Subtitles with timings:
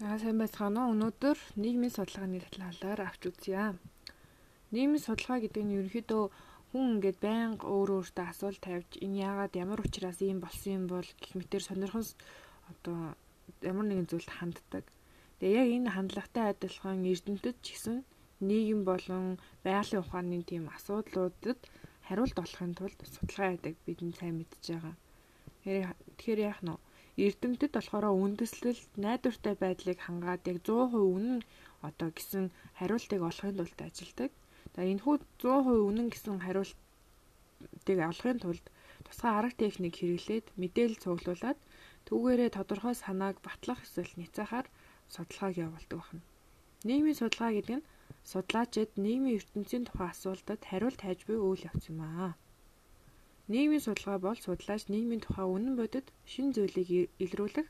[0.00, 0.96] За сайн байцгаана уу.
[0.96, 3.76] Өнөөдөр нийгмийн судалгааны талаар авч үзье.
[4.72, 6.24] Нийгмийн судалгаа гэдэг нь ерөнхийдөө
[6.72, 11.04] хүн ингээд байнга өөр өөртөө асуулт тавьж энэ яагаад ямар учраас ийм болсон юм бол
[11.20, 12.04] гэх мэтэр сонирхон
[12.72, 13.12] одоо
[13.60, 14.84] ямар нэгэн зүйлд ханддаг.
[15.36, 17.96] Тэгээ яг энэ хандлагатай адилхан эрдэмтэд ч гэсэн
[18.40, 19.36] нийгэм болон
[19.68, 21.60] байгалийн ухааны тийм асуудлуудад
[22.08, 24.96] хариулт олохын тулд судалгаа яадаг бидний сайн мэдж байгаа.
[26.16, 26.72] Тэгэхээр яах нь
[27.26, 31.38] Эрдэмтэд болохоор үндэслэл найдвартай байдлыг хангаад яг 100% үнэн
[31.88, 32.44] одоо гэсэн
[32.78, 34.30] хариултыг олохын тулд ажилладаг.
[34.74, 38.64] За энэ хүү 100% үнэн гэсэн хариултыг олохын тулд
[39.06, 41.58] тусгай арга техник хэрэглээд мэдээлэл цуглуулад
[42.06, 44.66] түүгээрээ тодорхой санааг батлах эсвэл няцаахаар
[45.14, 46.24] судалгааг явуулдаг байна.
[46.88, 47.88] Нийгмийн судалгаа гэдэг нь
[48.30, 52.32] судлаачид нийгмийн ертөнцийн тухай асуултад хариулт хайж буй үйл явц юм аа.
[53.50, 57.66] Нийгмийн судалгаа бол судлаач нийгмийн тухай үнэн бодит шин зүйлийг илрүүлэх,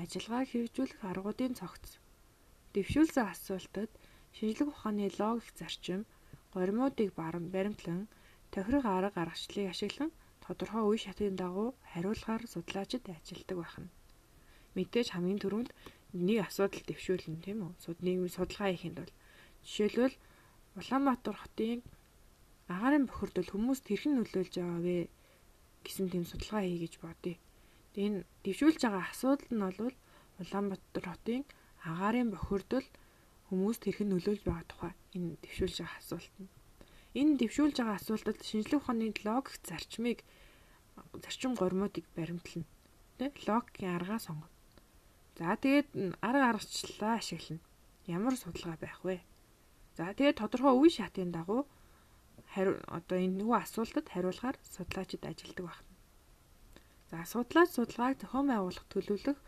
[0.00, 1.96] ажиллагааг хэрэгжүүлэх аргуудын цогц.
[2.76, 3.90] Дэвшүүлсэн асуултад
[4.36, 6.04] шинжлэх ухааны логик зарчим,
[6.52, 8.12] горимуудыг баримтлан,
[8.52, 10.10] тохирох арга аргачлалыг ашиглан
[10.44, 13.88] тодорхой үе шатын дагуу хариулахаар судлаачид ажилладаг байна.
[14.76, 15.70] Мэдээж хамгийн түрүүнд
[16.12, 17.72] нэг асуудал дэвшүүлнэ тийм үү?
[17.84, 19.12] Суд нийгмийн судалгаа хийхэд бол
[19.64, 20.16] жишээлбэл
[20.76, 21.80] Улаанбаатар хотын
[22.68, 24.96] агаарын бохирдол хүмүүст хэрхэн нөлөөлж байгаа вэ
[25.84, 27.36] гэсэн тийм судалгаа хий гэж бодъё.
[27.92, 29.94] Тэгээ энэ дэвшүүлж байгаа асуудал нь бол
[30.40, 31.42] Улаанбаатар хотын
[31.84, 32.86] агаарын бохирдол
[33.48, 36.50] хүмүүст хэрхэн нөлөөлж байгаа тухай энэ дэвшүүлж байгаа асуулт нь.
[37.20, 40.18] Энэ дэвшүүлж байгаа асуултад шинжлэх ухааны логик зарчмыг
[41.24, 42.68] зарчим гормуудыг баримтлана.
[43.18, 44.52] Тэ логикийн аргаа сонгоно.
[45.36, 45.88] За тэгээд
[46.20, 47.60] арга аргачлалаа ашиглана.
[48.06, 49.20] Ямар судалгаа байх вэ?
[49.96, 51.68] За тэгээд тодорхой үе шатын дагуу
[52.54, 55.90] хариу одоо энэ нөгөө асуултад хариулахаар судлаачид ажилладаг байна.
[57.10, 59.38] За судлаач судалгааг зохион байгуулах төлөвлөх,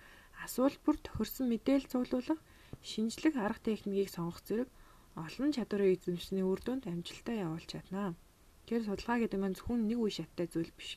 [0.44, 2.40] асуулт бүр тохирсон мэдээлэл цуглуулах,
[2.90, 4.68] шинжлэх арга техникийг сонгох зэрэг
[5.24, 8.12] олон чадварын эзэмшсэний үр дүнд амжилтаа явуулж чадна.
[8.64, 10.90] Тэгэхээр судалгаа гэдэг нь зөвхөн нэг үе шаттай зүйл биш.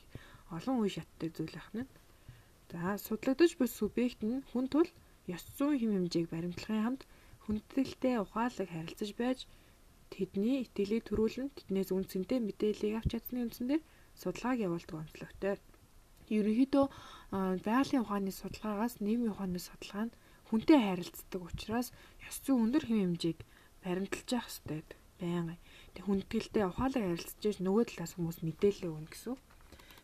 [0.56, 1.84] Олон үе шаттай зүйл ахна.
[2.72, 4.90] За судлагдаж буй субъект нь хүн тул
[5.36, 7.02] ёс зүйн хэм хэмжээг баримтлахын хамт
[7.44, 9.40] хүндэтгэлтэй ухаалаг харилцаж байж
[10.14, 13.82] тэдний итгэлийг төрүүлэн тэднээс үнцэнтэй мэдээллийг авч чадсны үндсээр
[14.18, 15.56] судалгааг явуулдаг онцлогтой.
[16.28, 16.86] Ерөнхийдөө
[17.64, 20.16] байгалийн ухааны судалгаагаас нийгмийн ухааны судалгаа нь
[20.50, 21.88] хүнтэй харилцдаг учраас
[22.28, 23.40] ёс зүйн өндөр хэм хэмжээг
[23.84, 24.82] баримталж явах хэрэгтэй.
[25.20, 25.56] Байнга.
[25.96, 29.36] Тэг хүндэтгэлтэй ухаалаг харилцаж иж нөгөө талаас хүмүүс мэдээлэл өгнө гэсэн.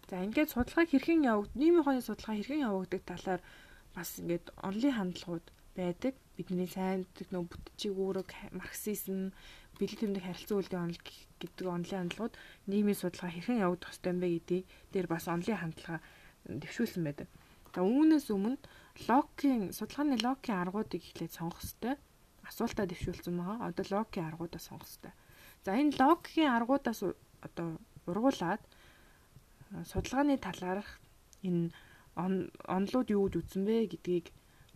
[0.09, 3.42] За ингээд судалгаа хэрхэн явагд нийгмийн ухааны судалгаа хэрхэн явагддаг талаар
[3.96, 5.46] бас ингээд онлын хандлагууд
[5.78, 6.13] байдаг.
[6.38, 9.31] Бидний сайн нөө бүтцийг үүрэг марксизм
[9.79, 11.01] бэлэг тэмдэг харилцан үйлдвэрийн онол
[11.41, 12.35] гэдэг онлын хандлагууд
[12.69, 16.00] нийгмийн судалгаа хэрхэн явагдах ёстой юм бэ гэдгийг дээр бас онлын хандлага
[16.47, 17.28] дэвшүүлсэн байдаг.
[17.73, 18.62] За үүнээс өмнө
[19.09, 21.95] логикийн судалгааны логикийн аргуудыг эхлээд сонгох ёстой.
[22.45, 23.67] Асуултаа дэвшүүлсэн байгаа.
[23.67, 25.13] Одоо логикийн аргуудаа сонгох ёстой.
[25.66, 27.01] За энэ логикийн аргуудаас
[27.41, 27.67] одоо
[28.06, 28.62] ургуулад
[29.89, 30.89] судалгааны талаарх
[31.41, 31.73] энэ
[32.16, 34.29] онлууд юу гэж үзсэн бэ гэдгийг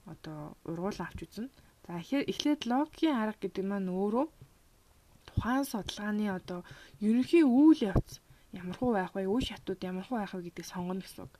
[0.09, 1.53] одоо ургуулсан авч үзнэ.
[1.85, 4.25] За эхлээд логикийн арга гэдэг маань өөрөө
[5.37, 6.65] тухайн судалгааны одоо
[7.07, 8.17] ерөнхий үйл явц
[8.57, 11.33] ямархуу байх вэ, үе шатууд ямархуу байх вэ гэдгийг сонгоно гэсэн үг.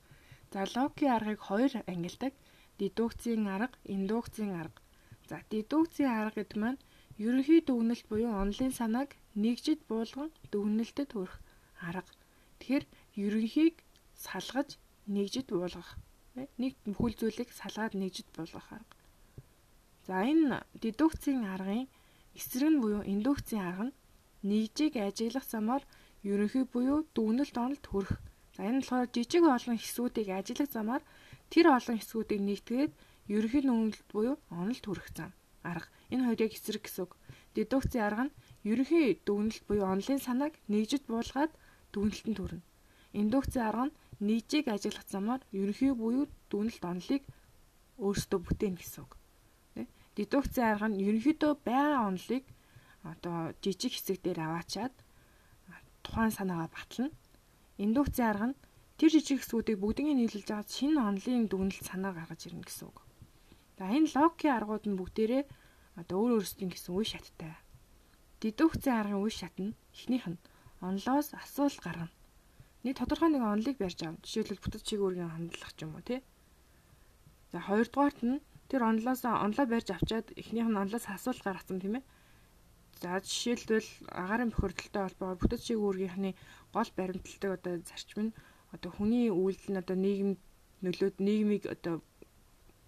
[0.53, 2.34] За логикийн аргыг хоёр ангилдаг.
[2.78, 4.80] Дедукцийн арга, индукцийн арга.
[5.30, 6.80] За дедукцийн арга гэдэг маань
[7.18, 11.41] ерөнхий дүгнэлт буюу онлын санааг нэгжид буулган дүгнэлтэд хүрэх
[11.81, 12.14] арга.
[12.62, 12.85] Тэгэхээр
[13.24, 13.75] ерөнхийг
[14.14, 14.78] салгаж
[15.09, 15.97] нэгжид буулгах.
[16.62, 18.96] Нэг бүхэл зүйлийг салгаад нэгжид буулгах арга.
[20.06, 21.90] За энэ дедукцийн аргын
[22.38, 23.98] Эсрэг нь буюу индукцийн арга нь
[24.50, 25.84] нэгжийг ажиглах замаар
[26.31, 28.14] ерөнхий буюу дүгнэлт онолд хүрэх.
[28.56, 31.03] За энэ болохоор жижиг олон хэсгүүдийг ажиглах замаар
[31.52, 32.92] тэр олон хэсгүүдийг нэгтгээд
[33.36, 35.31] ерөнхий дүгнэлт буюу онолд хүрэх зам
[35.70, 35.90] арга.
[36.14, 37.12] Энэ хоёрыг эсрэг гэсэн үг.
[37.58, 38.36] Дедукцийн арга нь
[38.70, 41.52] ерөнхий дүгнэлт буюу онлын санааг нэгжид буулгаад
[41.94, 42.68] дүгнэлтэнд хүрнэ.
[43.22, 43.97] Индукцийн арга нь
[44.28, 47.24] нэгжийг ажиглах замаар ерөнхий буюу дүгнэлт онолыг
[47.97, 49.16] өөрсдөө бүтээнэ гэсэн үг
[50.17, 52.46] дедукцийн арга нь ерөнхийдөө байгаа онолыг
[53.11, 54.96] одоо жижиг хэсэг дээр аваачаад
[56.03, 57.09] тухайн санаагаа батлна.
[57.78, 58.59] Индукцийн арга нь
[58.97, 62.97] тэр жижиг хэсгүүдийг бүгднийг нийлүүлж аваад шинэ онолын дүгнэлт санаа гаргаж ирнэ гэсэн үг.
[63.78, 65.43] За энэ логикийн аргууд нь бүгдээрээ
[66.02, 67.53] одоо өөр өөрсдийн гэсэн үе шаттай.
[68.41, 70.41] Дедукцийн аргын үе шат нь эхнийх нь
[70.81, 72.13] онлоос асуулт гаргана.
[72.81, 74.22] Нэг тодорхой нэг онолыг барьж авна.
[74.25, 76.22] Жишээлбэл бүтэц чиг үүргийн хандлах ч юм уу тий.
[77.52, 82.05] За хоёрдугаарт нь Тэр онлоос онлоо барьж авчаад эхнийх нь онлоос асуулт гаргацсан тийм ээ.
[83.02, 83.90] За жишээлбэл
[84.22, 86.34] агаарын бохирдолтой холбоогоор бүтэц чиг үүргийнхний
[86.75, 88.35] гол баримталтай одоо зарчим нь
[88.75, 90.31] одоо хүний үйлдэл нь одоо нийгэм
[90.84, 91.96] нөлөөд нийгмийг одоо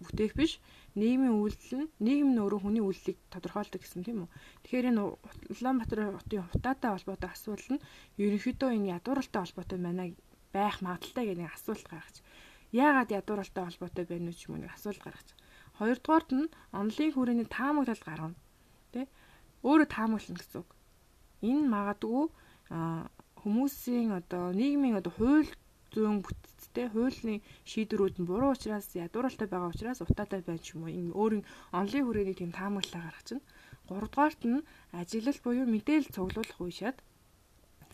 [0.02, 0.52] бүтээх биш
[1.00, 4.28] нийгмийн үйлдэл нь нийгэм нь өөрөө хүний үйлдэлийг тодорхойлдог гэсэн тийм үү.
[4.64, 5.02] Тэгэхээр энэ
[5.52, 7.84] Улаанбаатар хотын хутаатай холбоотой асуудал нь
[8.24, 10.04] ерөнхийдөө энэ ядууралтай холбоотой байна
[10.54, 12.16] байх магадaltaй гэх нэг асуулт гаргаж.
[12.72, 15.28] Яагаад ядууралтай холбоотой байна вэ ч юм уу нэг асуулт гаргаж.
[15.80, 18.36] Хоёрдугаарт нь онлын хүрээний таамаглал гаргана.
[18.92, 19.08] Тэ?
[19.64, 20.70] Өөрөө таамаглана гэсэн үг.
[21.40, 22.24] Энэ магадгүй
[23.42, 25.48] хүмүүсийн одоо нийгмийн одоо хууль
[25.94, 27.40] зүйн бүтцтэй хуулийн
[27.70, 30.92] шийдвэрүүд нь буруу учраас ядууралтай байгаа учраас утаатай байна ч юм уу.
[30.92, 33.46] Энэ өөрийн онлын хүрээний тийм таамаглалаа гаргаж чинь.
[33.88, 34.66] Гуравдугаарт нь
[35.00, 36.96] ажиглал буюу мэдээлэл цуглуулах шат.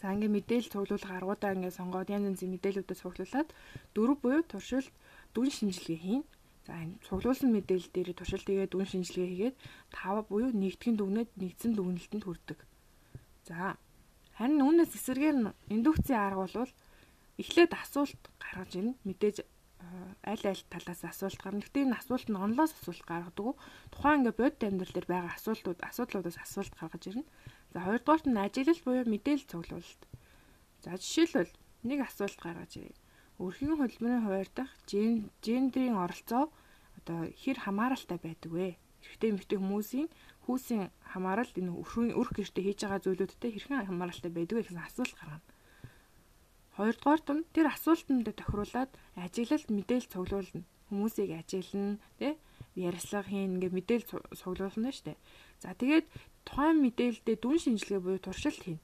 [0.00, 3.48] За ингээ мэдээлэл цуглуулах аргуудаа ингээ сонгоод янз янзын мэдээллүүдэд цуглуулад
[3.94, 4.92] дөрөв буюу туршилт
[5.32, 6.24] дүн шинжилгээ хийн.
[6.66, 6.74] За
[7.06, 9.56] цуглуулсан мэдээлэл дээр туршилт тэгээд дүн шинжилгээ хийгээд
[9.94, 12.58] тав буюу нэгтгэн дүгнээд нэгдсэн дүгнэлтэнд хүрдэг.
[13.46, 13.78] За
[14.34, 16.72] харин үүнээс эсэргээр нь индукцийн арга бол
[17.38, 18.98] эхлээд асуулт гаргаж ирнэ.
[19.06, 19.46] Мэдээж
[20.26, 21.62] аль аль талаас асуулт гарна.
[21.62, 23.54] Гэхдээ энэ асуулт нь онлоос асуулт гаргадаг.
[23.94, 27.30] Тухайн ингээ бодит амьдрал дээр байгаа асуултууд асуудлуудаас асуулт гаргаж ирнэ.
[27.72, 30.02] За хоёрдугаарт нь ажиглал буюу мэдээлэл цуглуулалт.
[30.82, 31.54] За жишээлбэл
[31.86, 32.96] нэг асуулт гаргаж ирээ.
[33.36, 34.72] Өрхийн хөдөлмөрийн хуваар дахь
[35.44, 36.48] гендрийн оролцоо
[36.98, 38.68] одоо хэр хамааралтай байдаг вэ?
[39.04, 40.08] Эрэгтэй эмэгтэй хүмүүсийн
[40.48, 41.72] хүүсийн хамаарал энэ
[42.20, 45.44] өрх гэртээ хийж байгаа зүйлүүдтэй хэрхэн хамааралтай байдаг вэ гэсэн асуулт гаргана.
[46.76, 50.64] Хоёрдугаарт нь тэр асуултанд тохируулаад ажиглалт мэдээлэл цуглуулна.
[50.88, 52.36] Хүмүүсийг ажиглана, тэ
[52.76, 55.16] ярьслага хийн ингээ мэдээлэл цуглуулна дээ.
[55.60, 56.06] За тэгээд
[56.44, 58.80] тухайн мэдээлэлдээ дүн шинжилгээ буюу туршилт хийн.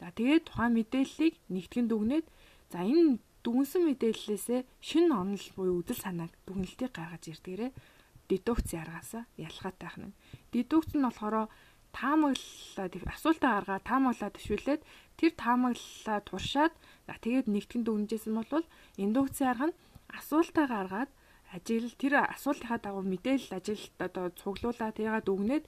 [0.00, 2.26] За тэгээд тухайн мэдээллийг нэгтгэн дүгнээд
[2.72, 7.70] за энэ дүнсэн мэдээллээсээ шинэ онол буюу үдэл санааг дүгнэлтийг гаргаж ирдгээрээ
[8.28, 10.16] дедукц яргаасаа ялгаатай хань.
[10.52, 11.48] Дедукц нь болохоор
[11.96, 14.82] таамаглалаа асуултаа гаргаад таамаглалаа төшүүлээд
[15.18, 16.74] тэр таамаглалаа туршаад
[17.24, 18.66] тэгээд нэгтгэн дүгнэжсэн бол
[19.00, 19.78] индукцийн арга нь
[20.18, 21.10] асуултаа гаргаад
[21.56, 25.64] ажиглал тэр асуултынхаа дагуу мэдээлэл ажилт одоо цуглуулад яагаад дүгнээд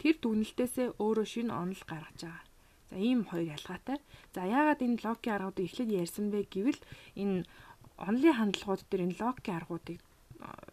[0.00, 2.51] тэр дүгнэлтээсээ өөрөө шинэ онол гаргаж байгаа.
[2.92, 3.98] За ийм хоёр ялгаатай.
[4.36, 6.80] За яагаад энэ логикийн аргуудыг эхлээд ярьсан бэ гэвэл
[7.16, 7.48] энэ
[7.96, 9.98] онлын хандлагууд дээр энэ логикийн аргуудыг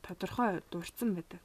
[0.04, 1.39] тодорхой дурдсан байдаг.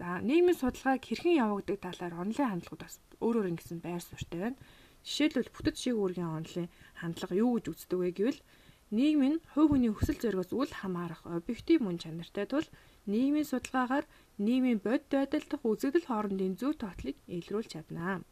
[0.00, 4.62] За нийгмийн судалгааг хэрхэн явагддаг талаар онлын хандлагууд бас өөр өөр ингэсэн байр суурьтай байна.
[5.04, 8.40] Жишээлбэл бүтэц шиг үүргийн онлын хандлага юу гэж үздэг вэ гэвэл
[8.96, 12.64] нийгэм нь хувь хүний хүсэл зоригоос үл хамаарах объектив мөн чанартай тул
[13.04, 14.06] нийгмийн судалгаагаар
[14.40, 18.24] нийгмийн бод байдал дах үзэгдэл хоорондын зөв тоотлыг илрүүлж чадна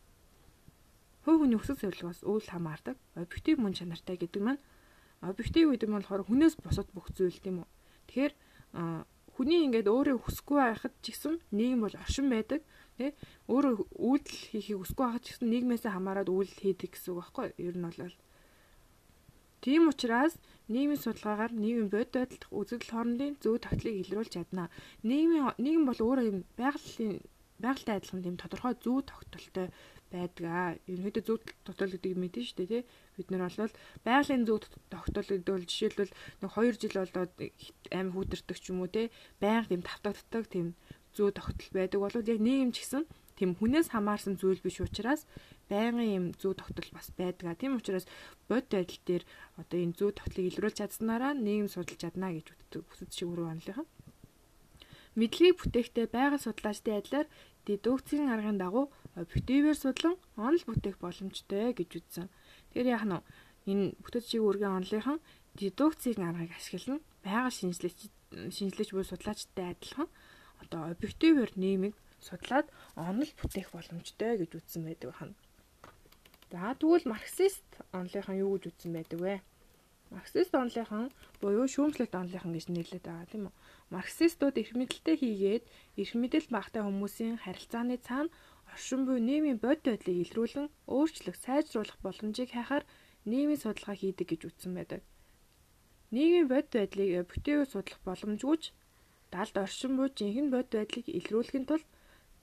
[1.25, 4.63] хувь хүний өсөх зорилгоос үл хамаардаг объектив мөн чанартай гэдэг маань
[5.23, 7.69] объектив гэдэг нь болохоор хүнээс бусад бүх зүйл тийм үү.
[8.11, 8.33] Тэгэхээр
[9.33, 12.61] хүний ингээд өөрөө хүсэхгүй байхад ч гэсэн нийгэм бол оршин байдаг
[12.99, 13.11] тий
[13.49, 17.77] өөрөө үйлдэл хийхийг хүсэхгүй байхад ч гэсэн нийгмээс хамаарад үйлдэл хийдэг гэсэн үг байхгүй ер
[17.79, 18.17] нь бол.
[19.63, 20.35] Тийм учраас
[20.67, 24.67] нийгмийн судалгаагаар нийгмийн бод байдал үзэгдэл хоорондын зөв тогтлыг илрүүлж чадна
[25.07, 27.23] нийгмийн нийгэм бол өөрөө юм байгалийн
[27.63, 29.71] байгальтай адилхан тийм тодорхой зөв тогтолтой
[30.13, 30.69] байдаг аа.
[30.87, 32.83] Ерөнхийдөө зөв тогтоол гэдэг мэдэн шүү дээ тий.
[33.17, 33.75] Бид нар бол
[34.05, 34.59] байгалийн зөв
[34.93, 36.13] тогтоол гэдэг бол жишээлбэл
[36.45, 37.33] нэг 2 жил болоод
[37.97, 39.09] аим хүүдэрдэг ч юм уу тий.
[39.41, 40.67] Байнга тийм тавтагддаг тийм
[41.17, 43.05] зөв тогтол байдаг бол яг нийгэм ч гэсэн
[43.37, 45.25] тийм хүнээс хамаарсан зүйл биш учраас
[45.69, 47.57] байнгын юм зөв тогтол бас байдаг.
[47.57, 48.07] Тийм учраас
[48.49, 49.25] бод байдал дээр
[49.61, 52.83] одоо энэ зөв тогтлыг илрүүлж чадсанараа нийгэм судалж чадна гэж үздэг.
[52.89, 53.89] Бүсэд шиг өрөө онлынхан.
[55.19, 57.29] Мэдлэгийг бүтээхдээ байгаль судлаачдын адилаар
[57.69, 62.27] дедукцийн аргын дагуу объективээр судлан онол бүтээх боломжтой гэж үзсэн.
[62.73, 63.21] Тэгэхээр яах нь
[63.71, 65.19] энэ бүтэц шиг үргийн онолынхан
[65.59, 67.99] дедукцийн аргыг ашиглан байгаль шинжилгээч
[68.57, 70.09] шинжилгээч буюу судлаачтай адилхан
[70.63, 72.67] одоо объективээр нийгмийг судлаад
[72.97, 75.35] онол бүтээх боломжтой гэж үзсэн байдаг байна.
[76.53, 79.37] За тэгвэл марксист онолынхан юу гэж үзсэн байдаг вэ?
[80.13, 81.09] Марксист онолынхан
[81.41, 83.55] буюу шүүмжлэлт онолынхан гэж нэрлэдэг байгаа тийм үү?
[83.97, 85.65] Марксистууд эрх мэдэлтэй хийгээд
[86.01, 88.33] эрх мэдэл багтай хүмүүсийн харилцааны цаана
[88.73, 92.85] оршин буй нийгмийн бод байдлыг илрүүлэн өөрчлөх, сайжруулах боломжийг хайхаар
[93.31, 95.01] нийгмийн судалгаа хийдэг гэж үзсэн байдаг.
[96.15, 98.65] Нийгмийн бод байдлыг объективээр судлах боломжгүйч
[99.35, 101.89] далд оршин буй жинхэнэ бод байдлыг илрүүлэхин тулд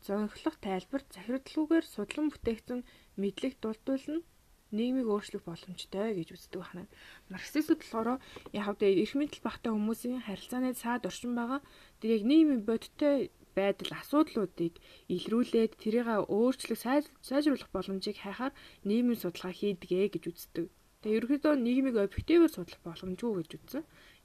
[0.05, 2.79] зөнгөлөх тайлбар захиралгүйгээр судлан бүтээгдсэн
[3.21, 4.23] мэдлэг дулдуулна
[4.71, 6.85] нийгмийг өөрчлөх боломжтой гэж үздэг байна.
[7.33, 8.21] Марксистууд болохоор
[8.53, 11.59] яг л эрх мэдэл багтаа хүмүүсийн харилцааны цаад оршин байгаа
[11.99, 14.73] тэр яг нийгмийн бодиттой байдал асуудлуудыг
[15.15, 16.79] илрүүлээд тэрийг өөрчлөх
[17.27, 18.53] сайжруулах боломжийг хайхаар
[18.87, 20.65] нийгмийн судалгаа хийдгээ гэж үздэг.
[21.03, 23.83] Тэгээ ерөнхийдөө нийгмийг объективээр судлах боломжгүй гэж үзсэн.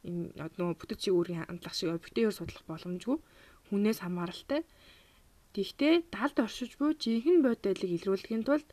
[0.08, 3.16] Энэ нөгөө бүтэц шиг өөрийн хандлах шиг объективээр судлах боломжгүй
[3.70, 4.60] хүнээс хамааралтай.
[5.54, 8.68] Тэгвэл далд оршиж буй жинхэнэ бодидлыг илрүүлэхийн тулд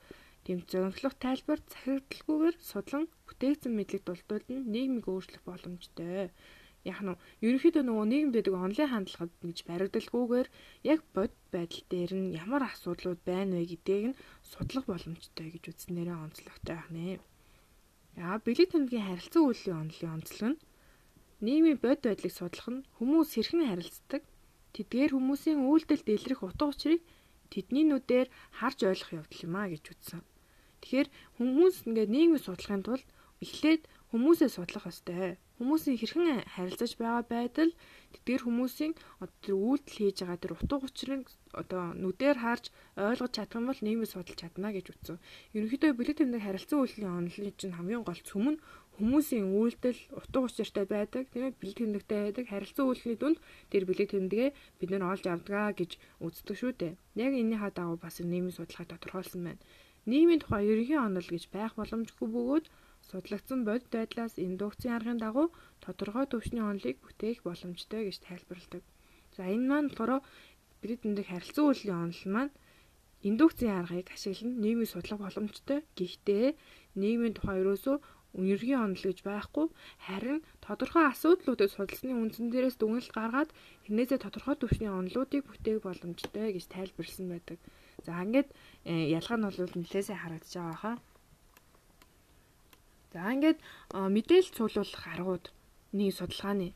[0.46, 6.34] тэм зөнгөлөх тайлбар захирагдalgүйгээр судлан бүтээгдсэн мэдлэг дулдуулна нийгмийг өөрчлөх боломжтой
[6.82, 7.14] Яг нь
[7.46, 10.48] ерөнхийдөө нөгөө нийгэмд байдаг онлайн хандлагад гэж баригдалгүйгээр
[10.94, 16.18] яг бод байдал дээр нь ямар асуудлууд байна вэ гэдгийг нь судлах боломжтой гэж үзнээрээ
[16.26, 17.22] онцлогтой байх нэ.
[18.18, 20.62] Яа, бэлэг тэмдгийн харилцан үйллийн онолын онцлог нь
[21.46, 24.22] нийгмийн бод байдлыг судлах нь хүмүүс хэрхэн харилцдаг,
[24.76, 27.02] тэдгээр хүмүүсийн үйлдэл дэлгэрэх утга учирыг
[27.54, 28.28] тэдний нүдээр
[28.60, 30.22] харж ойлгох явдал юм а гэж үзсэн.
[30.82, 31.08] Тэгэхээр
[31.38, 33.06] хүмүүс ингээд нийгмийг судлахын тулд
[33.44, 35.38] эхлээд хүмүүсээ судлах ёстой.
[35.62, 37.72] Хүмүүсийн хэрхэн харилцаж байгаа байдал
[38.18, 41.30] тэдгээр хүмүүсийн одоо үйлдэл хийж байгаа тэр утга учирыг
[41.62, 42.66] одоо нүдээр харж
[42.98, 45.22] ойлгож чадах юм бол нийгмийг судалж чадна гэж үзсэн.
[45.54, 48.62] Ерөнхийдөө бэлэг тэмдэг харилцан үйлдлийн онолын чинь хамгийн гол цөм нь
[48.98, 53.40] хүмүүсийн үйлдэл утга учиртай байдаг тийм ээ бэлэг тэмдэгтэй байдаг харилцан үйлдлийн дүнд
[53.70, 54.48] тэр бэлэг тэмдэгэ
[54.82, 55.92] бид нэр олж авдгаа гэж
[56.26, 56.94] үздэг шүү дээ.
[57.22, 59.62] Яг энэний дагуу бас нийгмийн судалгаа тодорхойлсон байна.
[60.10, 62.66] Нийгмийн тухай ерөнхий онол гэж байх боломжгүй бөгөөд
[63.12, 65.48] судлагдсан бодит байдлаас индукцийн аргын дагуу
[65.84, 68.84] тодорхой төвчний онолыг бүтээх боломжтой гэж тайлбарладаг.
[69.36, 70.22] За энэ маань болохоор
[70.82, 72.54] бид эндэх харилцан үйллийн онол маань
[73.30, 75.80] индукцийн аргыг ашиглан нийгмийг судлах боломжтой.
[75.98, 76.48] Гэхдээ
[77.02, 77.98] нийгмийн тухай ерөөсөө
[78.34, 79.68] ергийн онол гэж байхгүй
[80.08, 83.50] харин тодорхой асуудлуудыг судалсны үндсэн дээрээс дүгнэлт гаргаад
[83.84, 87.60] тэрнээсээ тодорхой түвшний онолуудыг бүтээх боломжтой гэж тайлбарлсан байдаг.
[88.06, 88.50] За ингээд
[88.88, 90.96] э, ялгаа нь бол нэлээсээ харагдаж байгаа хаа.
[93.14, 93.60] За ингээд
[93.92, 95.46] мэдээлэл цуглуулах аргууд
[95.98, 96.70] нэг судалгааны.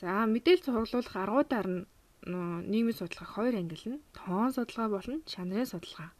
[0.00, 1.86] За мэдээлэл цуглуулах аргуудаар нь
[2.72, 3.98] нийгмийн судалгаа хоёр ангилна.
[4.16, 6.10] Тоон судалгаа болон чанарын судалгаа.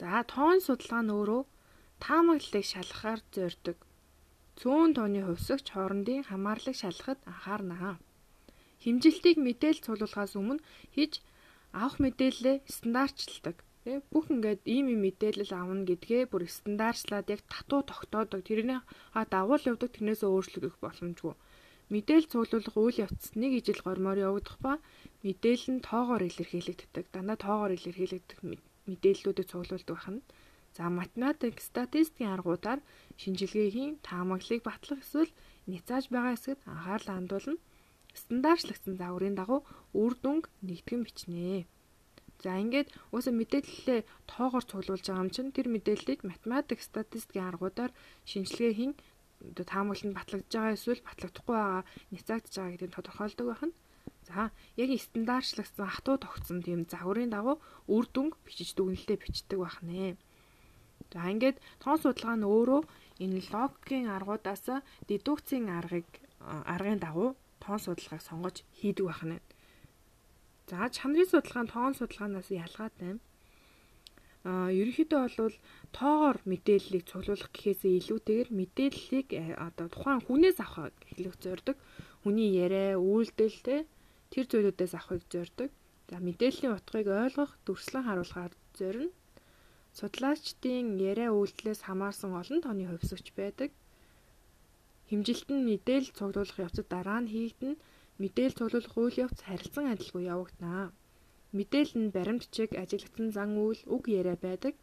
[0.00, 1.42] За тоон судалгаа нь өөрөө
[2.04, 3.78] таамаглалыг шалгахаар зорддог.
[4.60, 7.96] Цөөн тооны хувьсагч хоорондын хамаарлыг шалгахад анхаарна.
[8.84, 10.64] Химжилтийг мэдээлэл цуглуулахаас өмнө
[10.94, 11.24] хийж
[11.72, 13.56] авах мэдээлэлээ стандартчилдаг.
[13.84, 18.40] Тэ бүх ингээд ийм ийм мэдээлэл авна гэдгээ бүр стандартлаад яг татуу тогтоодог.
[18.44, 18.80] Тэрний
[19.14, 21.34] ха дагуул явдаг тэрнээс өөрчлөгдөх боломжгүй.
[21.92, 24.72] Мэдээл цуглуулах үйл явц нэг ижил гормоор явагдах ба
[25.24, 27.04] мэдээлэл нь тоогоор илэрхийлэгддэг.
[27.14, 28.40] Дандаа тоогоор илэрхийлэгдэх
[28.88, 30.22] мэдээллүүдийг цуглуулдаг байна.
[30.76, 32.80] За математик, статистикийн аргуудаар
[33.18, 35.32] шинжилгээхийн таамаглалыг батлах эсвэл
[35.66, 37.58] няцааж байгаа хэсэгт анхаарлаа хандуулна.
[38.22, 39.60] Стандартчлагдсан загварын дагуу
[40.02, 41.66] үр дүнг нэгтгэн бичнэ.
[42.40, 44.00] За ингээд уусаа мэдээлэлээ
[44.32, 47.92] тоогоор цуглуулж байгаа юм чинь тэр мэдээллийг математик статистикийн аргуудаар
[48.24, 51.82] шинжилгээ хийн оо таамаглалд батлагдж байгаа эсвэл батлагдахгүй байгаа
[52.12, 53.76] няцаагдж байгаа гэдгийг тодорхойлдог байна.
[54.28, 54.50] За
[54.82, 57.56] яг стандартчлагдсан хатуу тогтсон тийм загварын дагуу
[57.94, 60.16] үр дүнг бичиж дүгнэлтэд бичдэг байх нэ.
[61.12, 62.82] За ингээд тоон судалгаа нь өөрөө
[63.24, 64.64] энэ логикийн аргуудаас
[65.08, 66.08] дедукцийн аргыг
[66.74, 67.30] аргын дагуу
[67.62, 69.40] тоон судалгааг сонгож хийдэг байх нь.
[70.70, 73.12] За чанарын судалгаа нь тоон судалгаанаас ялгаатай.
[74.50, 75.56] Аа ерөнхийдөө бол
[75.96, 81.76] тоогоор мэдээллийг цуглуулах гэхээсээ илүүтэйгээр мэдээллийг э, одоо тухайн хүнээс авахыг хэлэх зорддог.
[82.22, 83.76] Хүний яриа, үйлдэл те
[84.32, 85.70] тэр зүйлүүдээс авахыг зорддог.
[86.10, 89.12] За мэдээллийн утгыг ойлгох, дүрслэн харуулахаар зорино.
[89.98, 93.70] Судлаачдын яриа үйлдэлээс хамаарсан олон тооны хувьсгч байдаг.
[95.10, 97.76] Химжилт нь мэдээлэл цуглуулах явцад дараа нь хийгдэнэ
[98.20, 100.92] Мэдээл цуглуулах үйл явц харилцан адилгүй явагдана.
[101.56, 104.74] Мэдээлэл нь баримтчиг, ажиглагдсан зан үйл, үг яриа байдаг.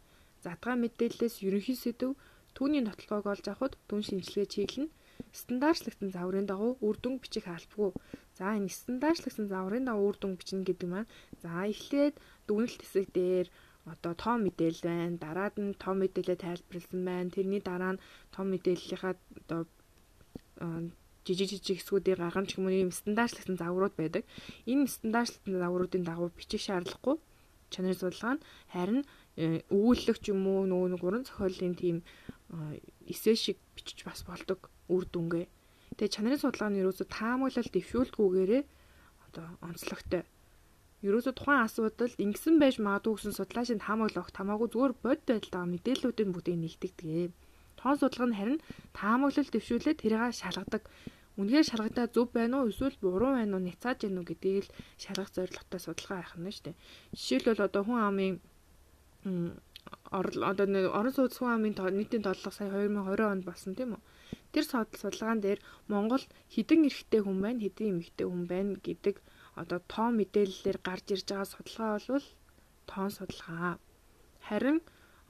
[0.44, 2.18] Задгаа мэдээллээс ерөнхий сэдв
[2.56, 4.92] түүний нотлохоог олж авахд дүн шинжилгээ чиглэнэ.
[5.40, 7.94] Стандартчлагдсан загварын дагуу үр дүн бичих албагүй.
[8.38, 11.10] За энэ стандартчлагдсан загварын дагуу үр дүн бичнэ гэдэг маань
[11.42, 12.14] за эхлээд
[12.46, 13.46] дүгнэлт хэсэг дээр
[13.92, 15.16] одоо тоо мэдээлэл байна.
[15.24, 17.34] Дараад нь тоо мэдээлэлээ тайлбарласан байна.
[17.34, 18.02] Тэрний дараа нь
[18.34, 19.60] тоо мэдээллийнхаа одоо
[21.28, 22.18] жижиг жижиг хэсгүүдийн
[22.56, 24.24] хүмүүний юм стандартчлагдсан загварууд байдаг.
[24.64, 27.16] Энэ стандартчлагдсан загваруудын дагуу бичих шаардлагагүй.
[27.72, 29.00] Чанарын судалгаа нь харин
[29.36, 32.80] э, өгүүлэлт юм уу нөгөө нэг уран зохиолын тийм э,
[33.12, 35.46] эсэ шиг бичиж бас болдог үр дүнгээ.
[35.96, 38.62] Тэгээ чанарын судалгаа нь ерөөсө таамаглал дэвшүүлдэггүйгээрээ
[39.28, 40.24] одоо онцлогтой.
[41.06, 46.30] Ерөөсө тухайн асуудалд ингэсэн байж магадгүй гэсэн судлаачийн таамаглал огт хамаагүй зүгээр бод байдалтай мэдээллүүдийн
[46.34, 47.30] бүтээн нэгтгэдэг.
[47.78, 48.58] Тоон судалгаа нь харин
[48.98, 50.82] таамаглал дэвшүүлээд тэрийг шалгадаг
[51.38, 55.80] үнэхээр шалгадаа зөв байна уу эсвэл буруу байна уу няцааж уу гэдгийг л шалгах зорилготой
[55.82, 56.76] судалгаа авах нь шүү дээ.
[57.14, 58.34] Жишээлбэл одоо хүн амын
[60.50, 60.66] одоо
[60.98, 64.02] орон сууц хүн амын нийтийн тодлого сая 2020 онд болсон тийм үү?
[64.52, 65.60] Тэр судалгаан дээр
[65.92, 69.16] Монгол хідэн эрэгтэй хүн байна, хідэн эмэгтэй хүн байна гэдэг
[69.60, 72.26] одоо тоо мэдээллээр гарч ирж байгаа судалгаа бол
[72.88, 73.78] тоон судалгаа.
[74.46, 74.78] Харин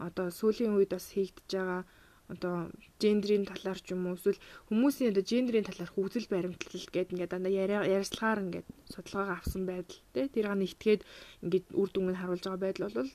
[0.07, 1.83] одоо сүүлийн үед бас хийгдэж байгаа
[2.33, 2.69] одоо
[3.01, 7.53] гендрийн талаар ч юм уу эсвэл хүмүүсийн одоо гендрийн талаар хөгжил баримтлал гэдэг ингээд дандаа
[7.97, 11.01] ярьцлагаар ингээд судалгаагаа авсан байдал тий тэрийг нэгтгээд
[11.45, 13.13] ингээд үр дүнг харуулж байгаа байдал бол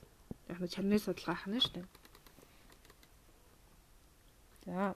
[0.50, 1.86] яг нь чанарын судалгаа ахна шүү дээ.
[4.66, 4.94] За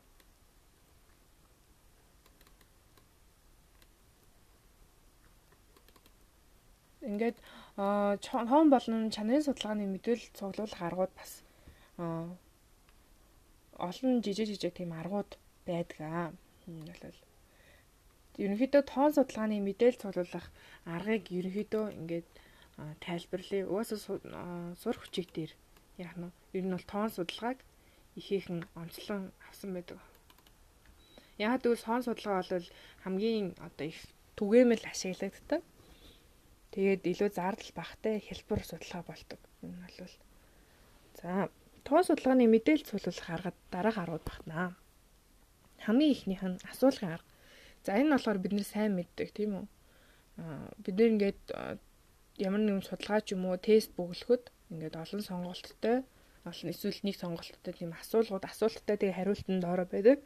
[7.06, 7.36] ингээд
[8.26, 11.32] тоон болон чанарын судалгааны мэдээлэл цуглуулах аргууд бас
[13.78, 15.30] олон жижиг жижиг тийм аргууд
[15.66, 16.32] байдаг аа.
[16.66, 17.18] Болол
[18.42, 20.46] ерөнхийдөө тоон судалгааны мэдээлэл цуглуулах
[20.86, 22.28] аргыг ерөнхийдөө ингээд
[23.02, 23.66] тайлбарлая.
[23.66, 23.98] Угаасаа
[24.78, 25.52] сурах хүчиг дээр
[25.98, 27.58] яг нь ер нь бол тоон судалгааг
[28.18, 29.98] ихээхэн онцлон авсан байдаг.
[31.38, 32.68] Яг тэгвэл тоон судалгаа бол
[33.02, 33.98] хамгийн одоо их
[34.38, 35.62] түгээмэл ашиглагддаг.
[36.74, 39.40] Тэгээд илүү зардал багтай хэлбэр судалгаа болдог.
[39.62, 40.14] Энэ бол
[41.18, 41.50] за
[41.86, 44.76] тоон судалгааны мэдээлэл цуглуулах аргад дараах аргууд багтана.
[45.84, 47.28] Хамгийн ихнийх нь асуулгын арга.
[47.84, 49.66] За энэ болохоор бид нэр сайн мэддэг тийм үү?
[50.42, 51.40] Аа бид нэр ингээд
[52.46, 56.06] ямар нэгэн судалгаа ч юм уу тест бөглөхөд ингээд олон сонголттой
[56.48, 60.18] олон эсвэл нэг сонголттой тийм асуулгууд асуулттай тэгээ хариултанд доороо байдаг.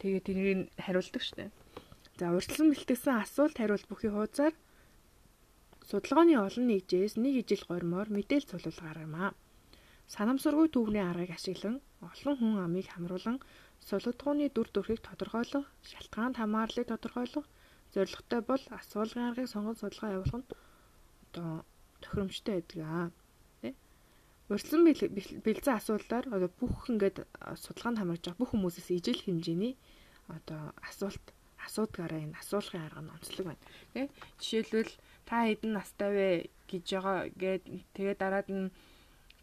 [0.00, 1.50] Тэгээ тэрийг хариулдаг шнэ.
[2.18, 4.54] За урьдчилан бэлтгэсэн асуулт хариулт бүхий хуудасаар
[5.88, 9.30] судалгааны олон нэгжээс нэг ижил гормоор мэдээлэл цуглуулга гаргамаа.
[10.14, 13.38] Санамсаргүй түүхний аргыг ашиглан олон хүн амыг хамруулан
[13.88, 17.46] сулудгууны дүр төрхийг тодорхойлох, шалтгаанд хамаарлыг тодорхойлох
[17.94, 20.48] зорилготой бол асуулгын аргыг сонгон судалгаа явуулах нь
[21.26, 21.50] одоо
[22.02, 23.08] тохиромжтой байдаг аа.
[23.62, 23.74] Тэ?
[24.50, 24.84] Урьдчилан
[25.44, 27.18] бэлзэн асуултаар одоо бүх ингээд
[27.64, 29.74] судалгаанд хамаарж байгаа бүх хүмүүсээс ижил хэмжээний
[30.36, 31.26] одоо асуулт
[31.66, 33.64] асуудгаараа энэ асуулгын арга нь онцлог байна.
[33.94, 34.00] Тэ?
[34.38, 34.92] Жишээлбэл
[35.26, 36.28] та хэдэн настай вэ
[36.70, 37.62] гэж байгаа гээд
[37.94, 38.70] тэгээд дараад нь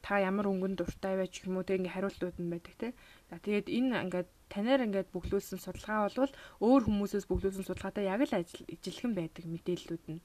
[0.05, 2.87] та ямар өнгөнд дуртай ч юм уу тэг ингээ хариултууд нь байдаг те.
[3.31, 6.33] За тэгээд энэ ингээд танаар ингээд бүглүүлсэн судалгаа бол
[6.67, 8.35] өөр хүмүүсээс бүглүүлсэн судалгаатай яг л
[8.75, 10.21] ижилхэн байдаг мэдээллүүд нь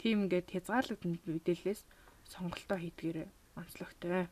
[0.00, 1.80] тийм ингээд хязгаарлагдсан мэдээллээс
[2.32, 3.28] сонголтоо хийдгээрээ
[3.60, 4.28] онцлогтой.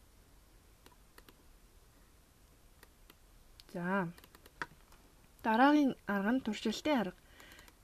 [3.75, 4.07] За.
[5.43, 7.19] Дараагийн арга нь туршилтын арга.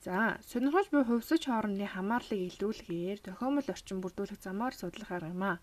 [0.04, 5.60] За, сонирхол буй хувьсаж хоорондын хамаарлыг илрүүлэхээр тохиомол орчин бүрдүүлэх замаар судлах арга юм а.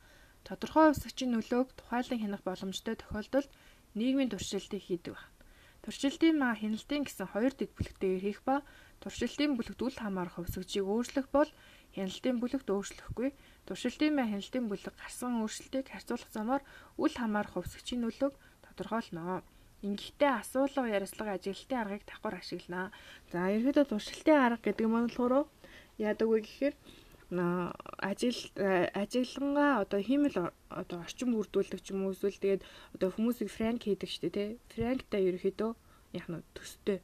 [0.47, 3.51] Тодорхой хувьсагчийн нөлөөг тухайлан хянах боломжтой тохиолдолд
[3.99, 5.35] нийгмийн туршилтыг хийдэг байна.
[5.83, 8.55] Туршилтын маа хяналтын гэсэн хоёр дэд бүлэгтэйгээр хийх ба
[9.03, 11.51] туршилтын бүлэгт үл хамаарах хувьсагчийг өөрчлөх бол
[11.95, 13.29] хяналтын бүлэгт өөрчлөхгүй
[13.67, 16.63] туршилтын бай хяналтын бүлэг гарсан өөрчлөлтийг харьцуулах замаар
[17.03, 18.33] үл хамаарах хувьсгчийн нөлөөг
[18.65, 19.43] тодорхойлно.
[19.83, 22.91] Ингэхдээ асуулга яриаслага ажиглалтын аргыг давхар ашиглана.
[23.31, 25.33] За ерөөдөө туршилтын арга гэдэг нь болохоор
[26.01, 26.75] яадаг вэ гэхээр
[27.29, 30.37] ажил ажиглангаа одоо хиймэл
[30.71, 32.63] одоо орчин бүрдүүлдэг ч юм уу эсвэл тэгээд
[32.95, 34.49] одоо хүмүүсийг франк хийдэг штэ тий.
[34.71, 35.71] Франктай ерөөхдөө
[36.15, 37.03] яг нь төстэй.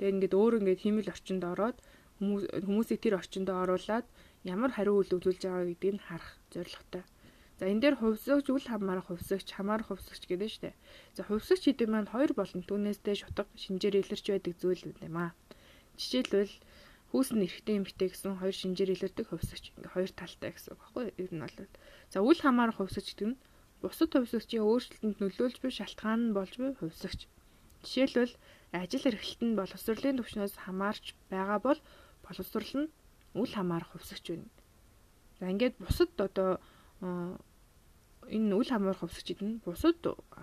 [0.00, 1.76] Тэгээд ингээд өөр ингээд хиймэл орчинд ороод
[2.16, 4.06] хүмүүс хүмүүсийг тэр орчинд оруулаад
[4.48, 7.04] ямар хариу үйл өгүүлж байгаа гэдгийг нь харах зорилготой.
[7.58, 10.76] За энэ дээр хувьсгч үл хамаарах хувьсгч, хамаарах хувьсгч гэдэг нь шүү дээ.
[11.18, 15.34] За хувьсгч гэдэг маань хоёр болон түүнээсдээ шутга шинжээр илэрч байдаг зүйл юм аа.
[15.98, 16.54] Жишээлбэл
[17.10, 19.64] хүүсэн эрэгтэй эмэгтэй гэсэн хоёр шинжээр илэрдэг хувьсгч.
[19.80, 21.56] Ингээ хоёр талтай гэсэн үг баггүй ер нь бол.
[22.12, 23.40] За үл хамаарах хувьсгч гэдэг нь
[23.80, 27.20] бусад хувьсгчийн өөрчлөлтөнд нөлөөлж буй шалтгаан нь болж буй хувьсгч.
[27.80, 28.34] Жишээлбэл
[28.76, 31.80] ажил эрхлэлт нь боловсролын түвшнээс хамаарч байгаа бол
[32.26, 32.92] боловсрол нь
[33.40, 34.48] үл хамаарах хувьсгч байна.
[35.40, 36.60] За ингээд бусад одоо
[37.00, 39.96] энэ үл хамаарах хувьсгчид нь бусад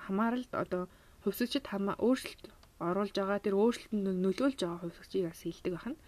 [0.08, 0.90] хамааралд одоо
[1.22, 2.50] хувьсгчид хамаа өөрчлөлт
[2.80, 6.00] оруулж байгаа тэр өөрчлөлтөнд нөлөөлж байгаа хувьсгчийг бас хилдэг байна.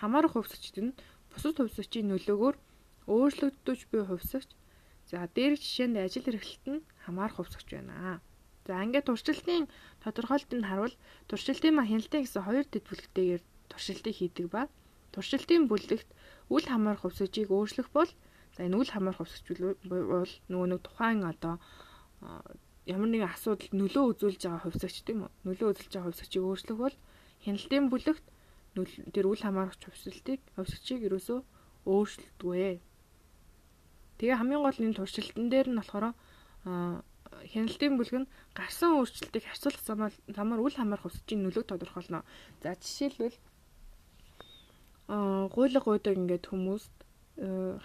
[0.00, 0.96] Хамаарах хувьсгчид нь
[1.30, 2.56] бусад хувьсгчийн нөлөөгөөр
[3.12, 4.48] өөрчлөгдөж буй хувьсгч.
[5.10, 8.20] За дээрх жишээнд ажил эрхлэлт нь хамаарах хувьсгч байна.
[8.68, 9.64] За ингээд туршилтын
[10.04, 10.94] тодорхойлолтыг харуул
[11.28, 14.62] туршилтын ма хяналтын гэсэн хоёр дэд бүлэгтэйгээр туршилтыг хийдэг ба
[15.12, 16.08] туршилтын бүлэгт
[16.54, 18.10] үл хамаарах хувьсгчийг өөрчлөх бол
[18.54, 19.46] за энэ үл хамаарах хувьсгч
[19.88, 21.54] бол нөгөө нэг тухайн одоо
[22.84, 26.96] ямар нэгэн асуудалд нөлөө үзүүлж байгаа хувьсгч тийм үү нөлөө үзүүлж байгаа хувьсгчийг өөрчлөх бол
[27.44, 28.24] хяналтын бүлэгт
[28.74, 31.38] тэр үл хамаарах хувьсгчийг хувьсгчийг ерөөсөө
[31.88, 32.80] өөрчлөлтгүй.
[34.18, 36.14] Тэгээ хамгийн гол энэ туршилтан дээр нь болохоор
[37.52, 39.82] хяналтын бүлэг нь гарсан өөрчлөлтийг харьцуулах
[40.36, 42.26] замаар үл хамаарах хувьсгчийн нөлөөг тодорхойлно.
[42.62, 43.36] За жишээлбэл
[45.54, 46.94] гуйлга гуйдаг ингээд хүмүүст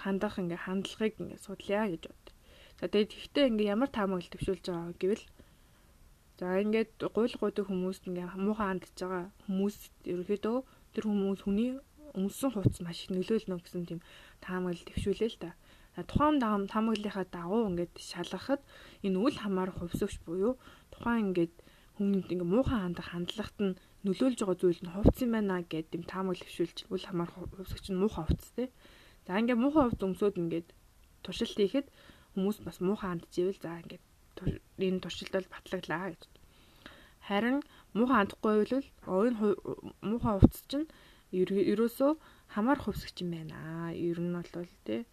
[0.04, 2.26] хандах ингээд хандлагыг ингээд судлаа гэж бод.
[2.80, 5.24] За тэгээд ихтэй ингээд ямар таамаглал төвшүүлж байгаа гэвэл
[6.44, 9.76] за ингээд гуйлга гуйдаг хүмүүст ингээд муухай хандж байгаа хүмүүс
[10.12, 10.58] ерөөхдөө
[10.92, 11.72] тэр хүмүүс хүний
[12.20, 14.02] өмсөн хувцс маш их нөлөөлнө гэсэн тийм
[14.44, 15.56] таамаглал төвшүүлээ л та.
[15.96, 18.62] Тухайн таамаглалынхаа дагуу ингээд шалгахад
[19.08, 20.60] энэ үл хамаарах хувьсгч буюу
[20.92, 21.54] тухайн ингээд
[21.96, 26.06] хүмүүнд ингээд муухай хандах хандлагт нь нөлөөлж байгаа зүйл нь хувцс юм байна гэдэг юм
[26.12, 28.68] таамаг хөвшүүлж үл хамаарах хувьсгч нь муухай хувцс те.
[29.26, 30.68] За ингээд муухай хувцс өмсөд ингээд
[31.24, 31.88] туршилт хийхэд
[32.36, 34.04] хүмүүс бас муухай хандчихвэл за ингээд
[34.88, 36.22] энэ туршилт бол батлаглаа гэж.
[37.28, 37.58] Харин
[37.96, 39.40] муухай хандахгүй бол энэ
[40.10, 40.88] муухай хувцс чинь
[41.34, 42.12] ерөөсөө
[42.54, 43.92] хамаарах хувьсгч юм байна.
[43.96, 45.06] Ер нь бол те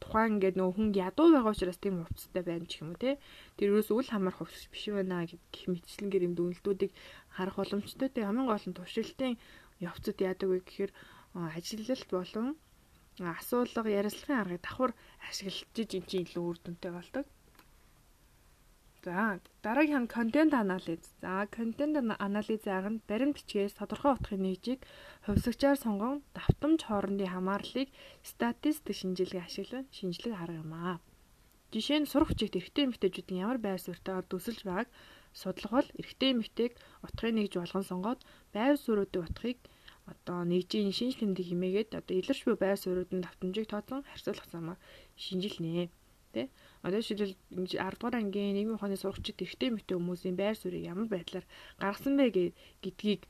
[0.00, 3.18] тухайн ингээд нөгөө хүн ядуу байгаа учраас тийм хувцастай байна ч юм уу те.
[3.56, 6.92] Тэр юус үл хамаарх хувцас биш байна гэх мэтчлэнгээр юм дүнэлтүүдийг
[7.36, 8.08] харах боломжтой.
[8.12, 9.34] Тэгээ хамгийн гол нь туршилтын
[9.80, 10.92] явцад яадаг вэ гэхээр
[11.56, 12.48] ажиллалт болон
[13.18, 14.92] асуулга ярилцлагын аргыг давхар
[15.28, 17.24] ашиглаж ин чинь илүү үр дүнтэй болдог.
[19.06, 21.02] За дараагийн контент анализ.
[21.22, 21.94] За контент
[22.28, 24.80] анализын арга нь баримт бичгээс тодорхой утгын нээжийг
[25.26, 27.88] хувьсагчаар сонгон давтамж хоорондын хамаарлыг
[28.30, 30.96] статистик шинжилгээ ашиглан шинжлэх арга юм аа.
[31.70, 34.88] Жишээ нь сурах хүчигт эрэгтэй эмэгтэйчүүдийн ямар байр суурьтайгаар дүсэлж байгааг
[35.40, 36.72] судлах бол эрэгтэй эмэгтэйг
[37.06, 38.20] утгыг нэгж болгон сонгоод
[38.56, 39.58] байр суурьуудын утгыг
[40.10, 44.78] одоо нэгжийн шинж тэмдэг хэмээгээд одоо илэрч буй байр суурьуудын давтамжийг тооцон харьцуулах замаар
[45.14, 45.94] шинжилнэ.
[46.36, 46.52] Тэ?
[46.84, 51.46] Одоо жишээлбэл 10 дугаар ангийн нийгмийн ухааны сурагчид эрэгтэй эмэгтэй хүмүүсийн байр суурийг ямар байдлаар
[51.80, 52.52] гаргасан бэ
[52.84, 53.22] гэдгийг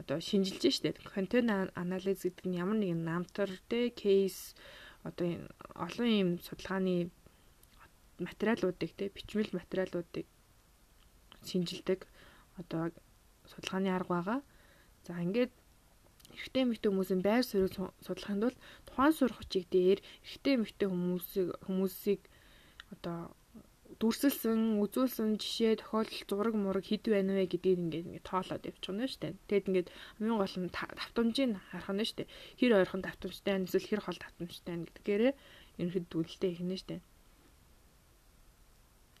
[0.00, 0.96] одоо шинжилж штэ.
[1.14, 4.56] Контент анализ гэдэг нь ямар нэгэн намтар тэ кейс
[5.04, 5.28] одоо
[5.76, 7.12] олон юм судалгааны
[8.18, 10.26] материалуудыг тэ бичмэл материалуудыг
[11.44, 12.00] шинжилдэг
[12.60, 12.90] одоо
[13.50, 14.40] судалгааны арга байгаа.
[15.06, 15.52] За ингээд
[16.34, 17.74] эрэгтэй эмэгтэй хүмүүсийн байр суурийг
[18.06, 22.20] судлахын тулд тухайн сурах хүчийг дээр эрэгтэй эмэгтэй хүмүүсийг хүмүүсийг
[22.94, 23.34] одоо
[24.00, 29.20] дүрсэлсэн, үзүүлсэн жишээ, тохиолдол, зураг, мураг хэд байна вэ гэдгийг ингээд ингээд тоолоод явчихна шүү
[29.22, 29.34] дээ.
[29.48, 32.32] Тэгэд ингээд хамгийн гол нь давтамжийг харах нь шүү дээ.
[32.58, 35.32] Хэр ойрхон давтамжтай, эсвэл хэр хол давтамжтай гэдгээрээ
[35.78, 37.02] ерөнхийд дүгнэлтээ хийх нь шүү дээ.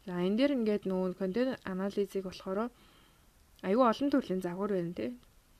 [0.06, 2.68] За энэ дээр ингээд нөгөө контент анализыг болохоор
[3.64, 5.10] аюу олон төрлийн загвар байна тий.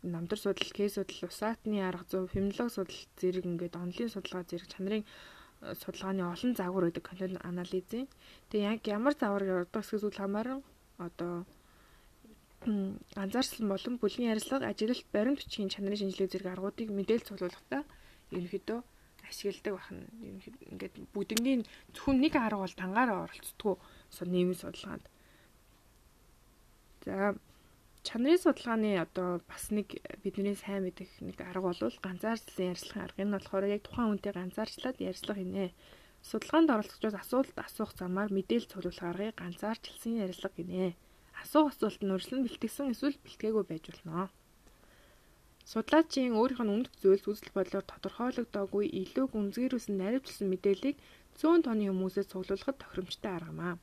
[0.05, 5.09] Намдар судал, кейс судал, усаатны арга зүй, феминолог судал зэрэг ингээд онлын судалгаа зэрэг чанарын
[5.83, 8.09] судалгааны олон загвар байдаг контент анализын.
[8.51, 10.61] Тэгээ яг ямар загвар явуулдаг гэсэн зүйл хамааран
[10.99, 11.45] одоо
[13.17, 17.83] анзаарсан болон бүлгийн ярилцлага, ажилалт, баримт бичгийн чанарын шинжилгээ зэрэг аргуудыг мэдээлэл цуглуулгахдаа
[18.33, 18.79] ерөнхийдөө
[19.29, 20.05] ашигладаг бахна.
[20.25, 21.61] Ерөнхийдөө ингээд бүгднийг
[21.93, 23.77] зөвхөн нэг арга бол дангаараа оролцдгоо
[24.25, 25.05] нийгмийн судалгаанд.
[27.05, 27.37] За
[28.05, 29.89] чанарын судалгааны одоо бас нэг
[30.23, 33.23] бидний сайн мэдэх нэг арга бол ганцаарчлан ярьцлагын арга.
[33.25, 35.73] Энэ болохоор яг тухайн хүнтэй ганцаарчлаад ярьцлага хийнэ.
[36.21, 40.97] Судалгаанд оролцогчдод асуулт асуух замаар мэдээлэл цуглуулах аргыг ганцаарчлсан ярьцлага гинэ.
[41.43, 44.29] Асуух асуулт нь өршлөн бэлтгэсэн эсвэл бэлтгээгүй байж болно.
[45.65, 50.97] Судлаачийн өөрийнх нь өмнөх зөвлөлт үзэл бодлоор тодорхойлогдоогүй илүү гүнзгийрүүлсэн наривчлсан мэдээллийг
[51.41, 53.75] зөөн тооны хүмүүсээс цуглуулахад тохиромжтой арга маа.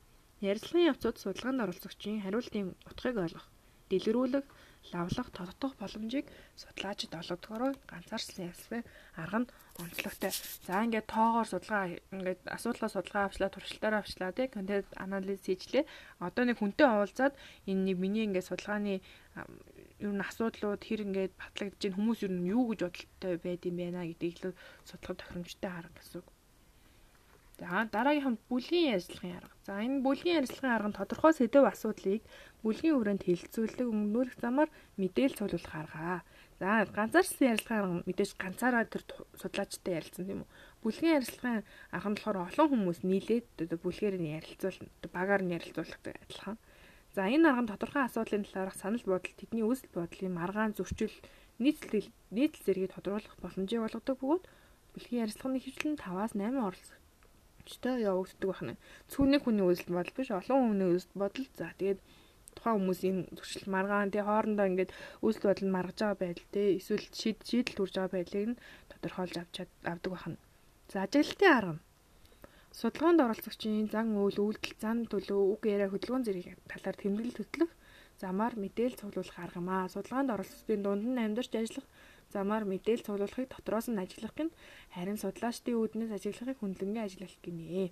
[0.45, 3.49] Ярилцлагын явцад судалгаанд оролцогчийн хариултын утгыг ойлгох
[3.91, 4.45] дэлгэрүүлэг,
[4.93, 6.25] лавлах, тодтох боломжийг
[6.61, 8.79] судлаачид олгодгороо ганцаарчлан ялсвэ
[9.21, 9.51] арга нь
[9.83, 10.31] онцлогтой.
[10.67, 15.85] За ингээд тоогоор судалгаа ингээд асуудлаа судалгаа авчлаа, туршилтаараа авчлаа тий контент анализ хийжлээ.
[16.25, 17.33] Одоо нэг хүнтэй уулзаад
[17.69, 18.93] энэ нэг миний ингээд судалгааны
[20.01, 23.75] ер нь асуудлууд хэр ингээд батлагдж чинь хүмүүс ер нь юу гэж бодолтой байд юм
[23.77, 26.27] бэ гэдгийг л судлах тохиромжтой арга гэсэн үг.
[27.61, 29.53] За дараагийн хамт бүлгийн ярилцлагын арга.
[29.69, 32.25] За энэ бүлгийн ярилцлагын арга нь тодорхой сэдв асуудлыг
[32.65, 36.25] бүлгийн хүрээнд хэлэлцүүлдэг өнгөрөх замаар мэдээлэл цуглуулах арга.
[36.57, 39.03] За ганцаарчлан ярилцлагын арга мэдээж ганцаараа тэр
[39.37, 40.49] судлаачтай ярилцсан тийм үү.
[40.81, 41.61] Бүлгийн ярилцлагын
[41.93, 43.47] арга нь болохоор олон хүмүүс нийлээд
[43.85, 44.77] бүлгээр нь ярилцуул
[45.13, 46.57] багаар нь ярилцуулахтай адилхан.
[47.13, 51.13] За энэ арга нь тодорхой асуудлын талаарх санал бодол, тэдний үүсэл бодлын маргаан зөрчил,
[51.61, 54.43] нийтлэл нийтлэл зэргийг тодруулах боломжийг олгодог бөгөөд
[54.97, 57.00] бүлгийн ярилцлагын хөвчлэн 5-аас 8 оролцох
[57.67, 58.75] ч явагддаг байна.
[59.11, 61.47] Цүнэг хүний үзэл бодол биш олон хүний үзэл бодол.
[61.59, 61.99] За тэгээд
[62.55, 64.91] тухайн хүмүүсийн зуршил маргаан тий хоорондоо ингээд
[65.25, 68.59] үзэл бодол нь маргаж байгаа байдал тий эсвэл шийдэл төрж байгаа байдлыг нь
[68.91, 69.55] тодорхойлж авч
[69.91, 70.37] авдаг байна.
[70.91, 71.83] За ажиглалтын арга нь
[72.79, 77.71] судалгаанд оролцогчийн зан үйл үйлдэл зан төлөв үг яриа хөдөлгөөн зэрэг талаар тэмдэглэл хөтлөх
[78.21, 79.91] замаар мэдээлэл цуглуулах арга юм аа.
[79.93, 81.87] Судалгаанд оролцогчдын дунд нь амьдарч ажиллах
[82.35, 84.49] замаар мэдээлэл цуглуулахыг дотроос нь ажиллах гин
[84.95, 87.91] харин судлаачдын үүднээс ажиглахыг хүндлэнгийн ажиллах гинэ.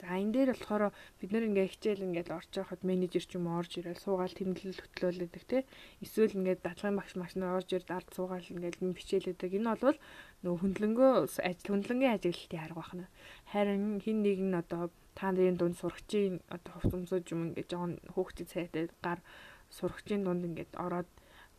[0.00, 0.90] За энэ дээр болохоор
[1.22, 5.44] бид нэр ингээ хичээл ингээд орж явахад менежер ч юм орж ирэл суугаал тэмдэглэл хөтлөөлөдөг
[5.46, 5.58] те
[6.02, 9.98] эсвэл ингээд дадлагын багш маш нар орж ирд ард суугаал ингээд бичээлэдэг энэ бол
[10.42, 11.12] нөгөө хүндлэнгөө
[11.48, 13.06] ажил хүндлэнгийн ажиглалтын арга байна.
[13.54, 18.46] Харин хин нэг нь одоо та нарын дунд сурагчийн одоо хувцамсууж юм ингээд жоон хөөхтэй
[18.50, 19.22] цайтай гар
[19.70, 21.06] сурагчийн дунд ингээд ороод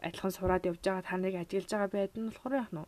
[0.02, 2.84] адилхан сураад явж байгаа та нарыг ажиглаж байгаа байд нь болохоор яах нь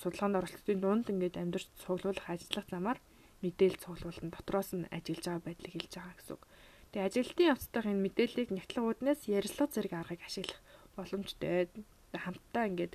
[0.00, 2.98] судалгаанд оролцохын дунд ингээд амьдарч цуглуулах ажиллах замаар
[3.42, 6.44] мэдээлэл цуглуулсан дотроос нь ажиллаж байгаа байдлыг хэлж байгаа гэсэн үг.
[6.92, 10.60] Тэгээ ажилтны явцдаа энэ мэдээллийг нягтлагууднаас ярилцлага зэрэг аргыг ашиглах
[10.96, 11.68] боломжтой.
[12.16, 12.92] Хамтдаа ингээд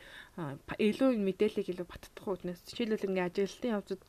[0.88, 4.02] илүү мэдээллийг илүү баттдах үүднээс жишээлбэл ингээд ажилтны явцад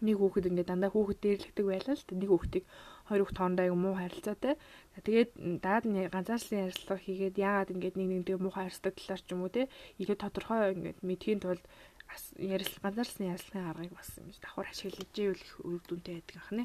[0.00, 2.64] нэг хүүхэд ингээд дандаа хүүхэд дээрлэгдэг байлаа л нэг хүүхдийг
[3.08, 4.54] хоёр хүүхд хоорондоо аяг муу харилцаатай.
[5.06, 5.30] Тэгээд
[5.60, 9.52] даад нь ганцаарчлан ярилцлага хийгээд яагаад ингээд нэг нэгтэй муу харилцдаг талаар ч юм уу
[9.52, 9.68] те
[10.02, 11.64] илүү тодорхой ингээд мэдхийн тулд
[12.38, 16.64] ярил ганцаарсны ярилцлагын аргыг бас ингэж давхар ашиглаж ивэл их үр дүнтэй байдаг анхны.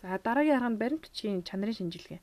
[0.00, 2.20] За дараагийн арга нь баримт бичгийн чанарын шинжилгээ.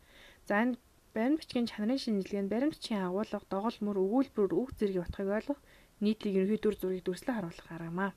[0.48, 0.78] За энэ
[1.16, 5.62] баримт бичгийн чанарын шинжилгээ нь баримт бичгийн агуулга, доголь мөр, өгүүлбэр, үг зэргийн утгыг ойлгох,
[6.04, 8.12] нийтлэг ерөнхий дүр зургийг дүрслэн харуулах арга маа.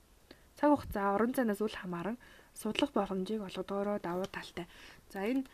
[0.57, 2.17] Цаг хугацаа орон зайнаас үл хамааран
[2.61, 4.67] судлах боломжийг олгодгороо давуу талтай.
[5.13, 5.45] За энэ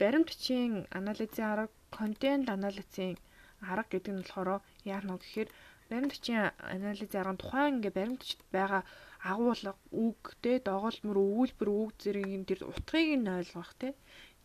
[0.00, 3.16] баримт бичгийн анализын арга, контент анализын
[3.72, 5.48] арга гэдэг нь болохоор яах нь гэхээр
[5.88, 8.82] баримт бичгийн анализын арга тухайн ингээ баримт бичид байгаа
[9.22, 9.72] агуулга,
[10.04, 13.94] үг, тэ доголмор, өгүүлбэр, үг зэргийн тэр утгыг нь ойлгох тэ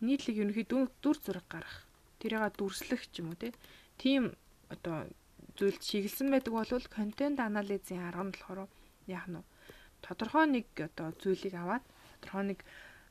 [0.06, 1.84] нийтлэг ерөнхий дүр зураг гаргах.
[2.22, 3.58] Тэрийг дүрслэх ч юм уу тэ.
[3.98, 4.22] Тийм
[4.70, 5.10] одоо
[5.58, 8.70] зүйлд шиглсэн байдаг бол контент анализын арга нь болохоор
[9.10, 9.42] яах нь
[10.06, 11.84] тодорхой нэг одоо зүйлийг аваад
[12.20, 12.60] тодорхой нэг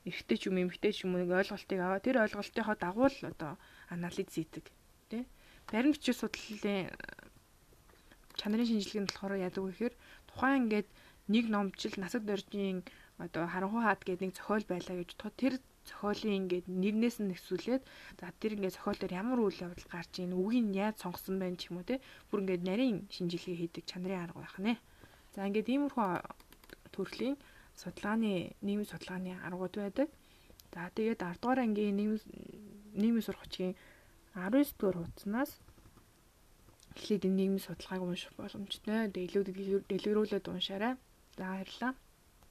[0.08, 3.52] эргэтэй ч юм эмгтэй ч юм нэг ойлголтыг аваад тэр ойлголтынхоо дагуу л одоо
[3.94, 4.64] анализ хийдэг
[5.10, 5.22] тий
[5.68, 6.88] Баримт бичиг судлалын
[8.40, 9.94] чанарын шинжилгээ нь болохоор яадаг вэ гэхээр
[10.28, 10.88] тухайн ингээд
[11.34, 12.78] нэг номжил насаг доржийн
[13.24, 15.54] одоо харанхуй хаад гэдэг нэг зохиол байлаа гэж бодоход тэр
[15.88, 17.82] зохиолын ингээд нэрнээс нь нэсвүүлээд
[18.20, 21.68] за тэр ингээд зохиол дээр ямар үйл явдал гарч ийн үгийг яаж сонгосон байх ч
[21.68, 24.72] юм уу те бүр ингээд нарийн шинжилгээ хийдэг чанарын арга байх нэ.
[25.34, 26.06] За ингээд иймэрхүү
[26.98, 27.36] төрлийн
[27.80, 30.08] судалгааны нийгмийн судалгааны аргууд байдаг.
[30.74, 32.22] За тэгээд 10 дугаар ангийн нийгмийн
[33.00, 33.72] нийгмийн сургачийн
[34.34, 35.50] 19 дугаар хуудаснаас
[36.98, 39.06] эхлээд энэ нийгмийн судалгааг унших боломжтой.
[39.14, 40.94] Тэгээд илүү дэлгэрүүлээд уншаарай.
[41.38, 41.92] За баярлалаа.